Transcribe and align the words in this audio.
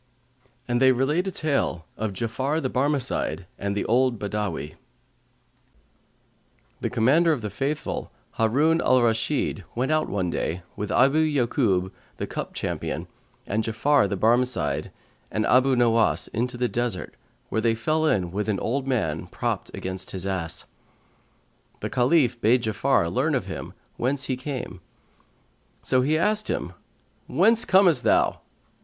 And 0.67 0.81
they 0.81 0.91
relate 0.91 1.27
a 1.27 1.31
tale 1.31 1.85
of 1.95 2.13
JA'AFAR 2.13 2.59
THE 2.63 2.71
BARMECIDE 2.71 3.45
AND 3.59 3.77
THE 3.77 3.85
OLD 3.85 4.17
BADAWL 4.17 4.69
The 6.79 6.89
Commander 6.89 7.31
of 7.31 7.41
the 7.43 7.51
Faithful, 7.51 8.11
Harun 8.39 8.81
al 8.81 8.99
Rashid, 9.03 9.63
went 9.75 9.91
out 9.91 10.09
one 10.09 10.31
day, 10.31 10.63
with 10.75 10.91
Abu 10.91 11.19
Ya'Kϊb 11.19 11.91
the 12.17 12.25
cup 12.25 12.55
companion[FN#140] 12.55 13.07
and 13.45 13.63
Ja'afar 13.63 14.09
the 14.09 14.17
Barmecide 14.17 14.91
and 15.29 15.45
Abu 15.45 15.75
Nowas, 15.75 16.27
into 16.29 16.57
the 16.57 16.67
desert, 16.67 17.13
where 17.49 17.61
they 17.61 17.75
fell 17.75 18.07
in 18.07 18.31
with 18.31 18.49
an 18.49 18.59
old 18.59 18.87
man, 18.87 19.27
propt 19.27 19.69
against 19.75 20.09
his 20.09 20.25
ass. 20.25 20.65
The 21.81 21.91
Caliph 21.91 22.41
bade 22.41 22.63
Ja'afar 22.63 23.13
learn 23.13 23.35
of 23.35 23.45
him 23.45 23.73
whence 23.97 24.23
he 24.23 24.35
came; 24.35 24.81
so 25.83 26.01
he 26.01 26.17
asked 26.17 26.47
him, 26.47 26.73
"Whence 27.27 27.65
comest 27.65 28.01
thou?" 28.01 28.39